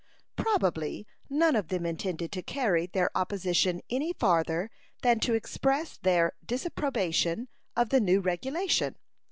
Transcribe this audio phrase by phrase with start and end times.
[0.35, 4.71] Probably none of them intended to carry their opposition any farther
[5.03, 8.95] than to express their disapprobation of the new regulation.